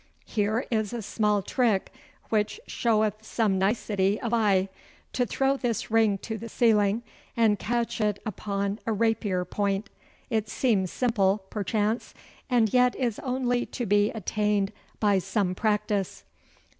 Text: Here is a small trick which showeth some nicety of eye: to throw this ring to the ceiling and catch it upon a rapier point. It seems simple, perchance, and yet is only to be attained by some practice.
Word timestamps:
Here 0.25 0.65
is 0.71 0.93
a 0.93 1.03
small 1.03 1.43
trick 1.43 1.93
which 2.29 2.59
showeth 2.65 3.23
some 3.23 3.59
nicety 3.59 4.19
of 4.19 4.33
eye: 4.33 4.67
to 5.13 5.27
throw 5.27 5.57
this 5.57 5.91
ring 5.91 6.17
to 6.23 6.39
the 6.39 6.49
ceiling 6.49 7.03
and 7.37 7.59
catch 7.59 8.01
it 8.01 8.17
upon 8.25 8.79
a 8.87 8.93
rapier 8.93 9.45
point. 9.45 9.91
It 10.31 10.49
seems 10.49 10.89
simple, 10.91 11.45
perchance, 11.51 12.15
and 12.49 12.73
yet 12.73 12.95
is 12.95 13.19
only 13.19 13.67
to 13.67 13.85
be 13.85 14.09
attained 14.13 14.71
by 14.99 15.19
some 15.19 15.53
practice. 15.53 16.23